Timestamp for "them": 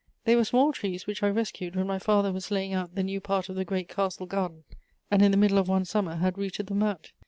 6.65-6.81